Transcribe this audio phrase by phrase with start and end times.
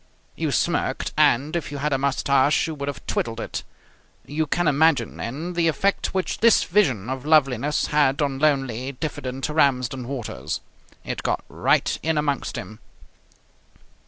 [0.35, 3.61] You smirked and, if you had a moustache, you would have twiddled it.
[4.25, 9.47] You can imagine, then, the effect which this vision of loveliness had on lonely, diffident
[9.47, 10.59] Ramsden Waters.
[11.03, 12.79] It got right in amongst him.